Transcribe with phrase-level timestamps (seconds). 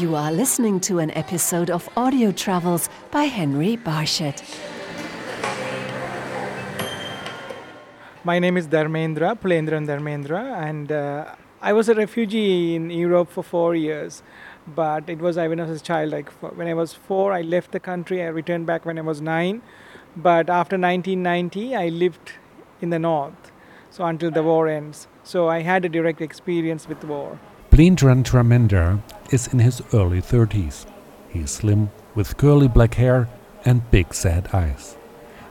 [0.00, 4.42] You are listening to an episode of Audio Travels by Henry Barshett.
[8.24, 13.44] My name is Dharmendra, Pulendran Dharmendra, and uh, I was a refugee in Europe for
[13.44, 14.24] four years.
[14.66, 17.42] But it was I when I was a child, like when I was four, I
[17.42, 18.20] left the country.
[18.20, 19.62] I returned back when I was nine.
[20.16, 22.32] But after 1990, I lived
[22.80, 23.52] in the north,
[23.90, 25.06] so until the war ends.
[25.22, 27.38] So I had a direct experience with war.
[27.70, 30.86] Pulendran Dharmendra is in his early 30s.
[31.28, 33.28] He is slim, with curly black hair
[33.64, 34.96] and big sad eyes.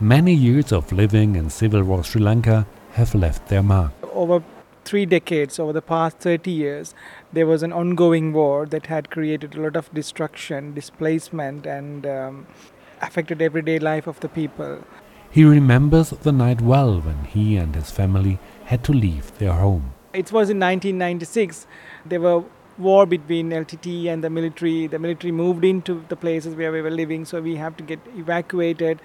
[0.00, 3.92] Many years of living in civil war Sri Lanka have left their mark.
[4.12, 4.42] Over
[4.84, 6.94] three decades, over the past 30 years,
[7.32, 12.46] there was an ongoing war that had created a lot of destruction, displacement, and um,
[13.02, 14.82] affected everyday life of the people.
[15.30, 19.92] He remembers the night well when he and his family had to leave their home.
[20.14, 21.66] It was in 1996.
[22.06, 22.44] There were
[22.78, 24.86] war between LTTE and the military.
[24.86, 28.00] The military moved into the places where we were living, so we have to get
[28.16, 29.00] evacuated.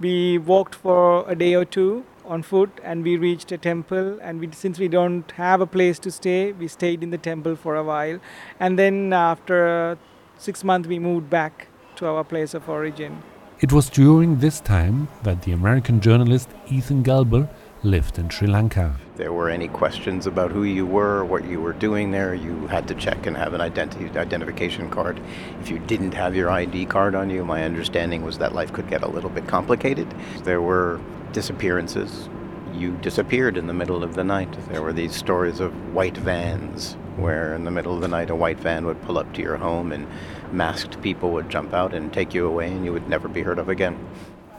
[0.00, 4.18] We walked for a day or two on foot, and we reached a temple.
[4.20, 7.56] And we, since we don't have a place to stay, we stayed in the temple
[7.56, 8.18] for a while.
[8.58, 9.98] And then after
[10.38, 13.22] six months, we moved back to our place of origin.
[13.60, 17.48] It was during this time that the American journalist Ethan Gelber
[17.84, 18.96] lived in Sri Lanka.
[19.16, 22.88] There were any questions about who you were, what you were doing there, you had
[22.88, 25.20] to check and have an identi- identification card.
[25.60, 28.88] If you didn't have your ID card on you, my understanding was that life could
[28.88, 30.12] get a little bit complicated.
[30.42, 31.00] There were
[31.32, 32.28] disappearances.
[32.72, 34.52] You disappeared in the middle of the night.
[34.68, 38.34] There were these stories of white vans where in the middle of the night a
[38.34, 40.06] white van would pull up to your home and
[40.50, 43.58] masked people would jump out and take you away and you would never be heard
[43.58, 43.96] of again.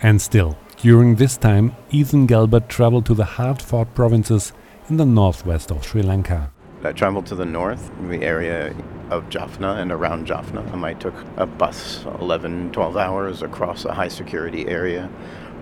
[0.06, 4.53] And still, during this time, Ethan Gelber traveled to the hard fought provinces
[4.88, 6.52] in the northwest of Sri Lanka.
[6.84, 8.76] I traveled to the north, the area
[9.09, 10.61] of Jaffna and around Jaffna.
[10.72, 15.08] Um, I took a bus 11, 12 hours across a high security area,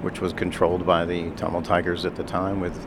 [0.02, 2.86] which was controlled by the Tamil Tigers at the time with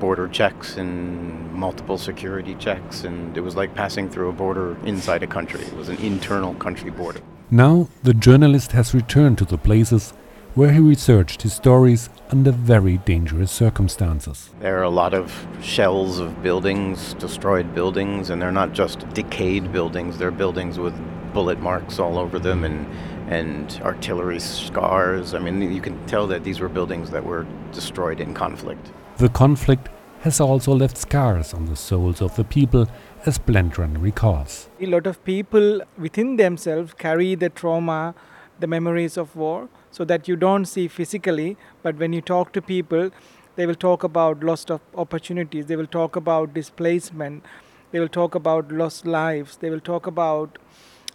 [0.00, 3.04] border checks and multiple security checks.
[3.04, 5.60] And it was like passing through a border inside a country.
[5.60, 7.20] It was an internal country border.
[7.48, 10.12] Now, the journalist has returned to the places
[10.56, 14.48] where he researched his stories under very dangerous circumstances.
[14.58, 19.70] There are a lot of shells of buildings, destroyed buildings, and they're not just decayed
[19.70, 20.94] buildings, they're buildings with
[21.34, 22.86] bullet marks all over them and,
[23.28, 25.34] and artillery scars.
[25.34, 28.90] I mean, you can tell that these were buildings that were destroyed in conflict.
[29.18, 29.90] The conflict
[30.20, 32.88] has also left scars on the souls of the people,
[33.26, 34.70] as Pulendran recalls.
[34.80, 38.14] A lot of people within themselves carry the trauma,
[38.58, 42.60] the memories of war so that you don't see physically, but when you talk to
[42.60, 43.10] people,
[43.56, 47.42] they will talk about lost of opportunities, they will talk about displacement,
[47.90, 50.58] they will talk about lost lives, they will talk about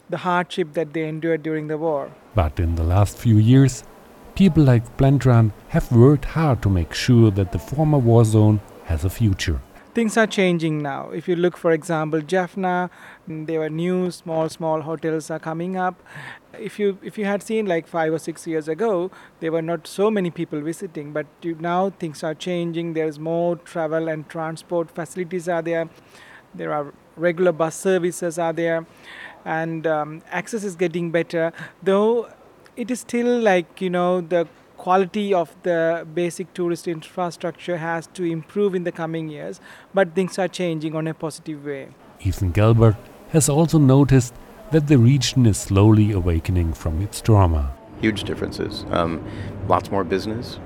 [0.09, 2.11] the hardship that they endured during the war.
[2.33, 3.83] But in the last few years,
[4.33, 9.05] people like Pulendran have worked hard to make sure that the former war zone has
[9.05, 9.61] a future
[9.93, 11.09] things are changing now.
[11.11, 12.89] If you look, for example, Jaffna,
[13.27, 16.01] mm, there were new small, small hotels are coming up.
[16.57, 19.87] If you if you had seen like five or six years ago, there were not
[19.87, 22.93] so many people visiting, but you, now things are changing.
[22.93, 25.89] There's more travel and transport facilities are there.
[26.53, 28.85] There are regular bus services are there,
[29.45, 31.53] and um, access is getting better.
[31.81, 32.29] Though
[32.75, 34.47] it is still like you know the
[34.81, 39.61] quality of the basic tourist infrastructure has to improve in the coming years,
[39.93, 41.89] but things are changing on a positive way.
[42.21, 42.97] Ethan Gelber
[43.29, 44.33] has also noticed
[44.71, 47.71] that the region is slowly awakening from its trauma.
[47.99, 48.83] Huge differences.
[48.89, 49.23] Um,
[49.67, 50.59] lots more business,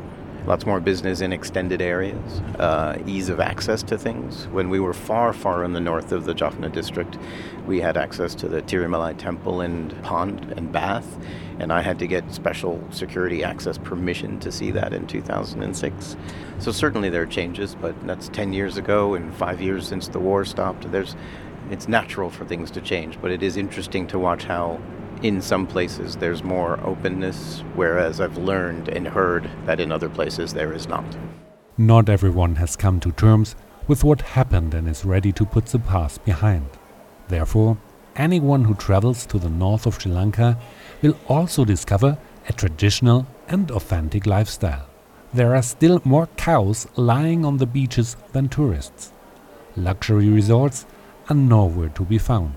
[0.45, 4.47] lots more business in extended areas, uh, ease of access to things.
[4.47, 7.17] When we were far, far in the north of the Jaffna district,
[7.65, 11.17] we had access to the Keerimalai temple and pond and bath,
[11.59, 16.17] and I had to get special security access permission to see that in 2006.
[16.59, 20.19] So certainly there are changes, but that's 10 years ago and five years since the
[20.19, 20.91] war stopped.
[20.91, 21.15] There's,
[21.71, 24.79] it's natural for things to change, but it is interesting to watch how
[25.23, 30.53] in some places there's more openness, whereas I've learned and heard that in other places
[30.53, 31.05] there is not.
[31.77, 33.55] Not everyone has come to terms
[33.87, 36.69] with what happened and is ready to put the past behind.
[37.27, 37.77] Therefore,
[38.15, 40.57] anyone who travels to the north of Sri Lanka
[41.01, 44.87] will also discover a traditional and authentic lifestyle.
[45.33, 49.11] There are still more cows lying on the beaches than tourists.
[49.75, 50.85] Luxury resorts
[51.29, 52.55] are nowhere to be found.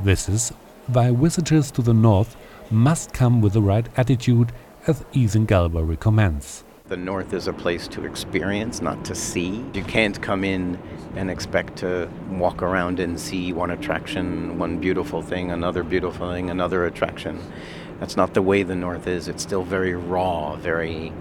[0.00, 0.52] This is
[0.92, 2.36] why visitors to the north
[2.70, 4.52] must come with the right attitude,
[4.86, 6.64] as Ethan Gelber recommends.
[6.92, 9.64] the North is a place to experience, not to see.
[9.72, 10.78] You can't come in
[11.16, 16.50] and expect to walk around and see one attraction, one beautiful thing, another beautiful thing,
[16.50, 17.40] another attraction.
[17.98, 19.26] That's not the way the North is.
[19.26, 21.14] It's still very raw, very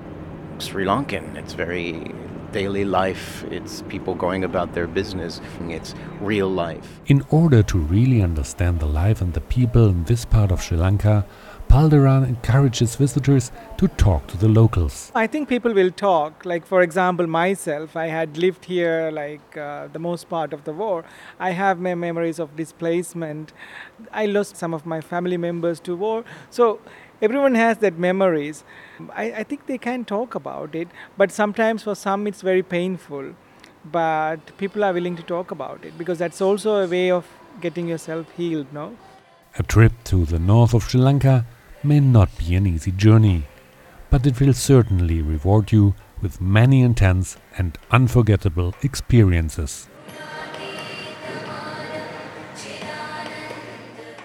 [0.57, 1.37] Sri Lankan.
[1.37, 2.13] It's very
[2.51, 3.43] daily life.
[3.51, 5.41] It's people going about their business.
[5.69, 6.99] It's real life.
[7.07, 10.77] In order to really understand the life and the people in this part of Sri
[10.77, 11.25] Lanka,
[11.71, 15.09] Pulendran encourages visitors to talk to the locals.
[15.15, 16.43] I think people will talk.
[16.43, 20.73] Like, for example, myself, I had lived here like uh, the most part of the
[20.73, 21.05] war.
[21.39, 23.53] I have my memories of displacement.
[24.11, 26.25] I lost some of my family members to war.
[26.49, 26.81] So,
[27.21, 28.63] everyone has that memories.
[29.13, 30.87] I, I think they can talk about it,
[31.17, 33.35] but sometimes for some it's very painful.
[33.83, 37.25] But people are willing to talk about it because that's also a way of
[37.61, 38.95] getting yourself healed, no?
[39.57, 41.45] A trip to the north of Sri Lanka
[41.83, 43.43] may not be an easy journey,
[44.09, 49.87] but it will certainly reward you with many intense and unforgettable experiences.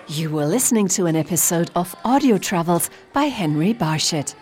[0.08, 4.36] You were listening to an episode of Audio Travels by Henry Barshett.